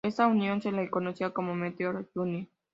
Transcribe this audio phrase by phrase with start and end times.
[0.03, 2.49] Esta unión se le conocía como Meteor-Junín.